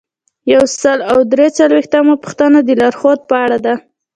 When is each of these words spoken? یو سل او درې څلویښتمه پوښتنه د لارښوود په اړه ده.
یو 0.53 0.63
سل 0.81 0.99
او 1.11 1.17
درې 1.31 1.47
څلویښتمه 1.57 2.13
پوښتنه 2.23 2.57
د 2.63 2.69
لارښوود 2.79 3.19
په 3.29 3.35
اړه 3.45 3.57
ده. 3.65 3.73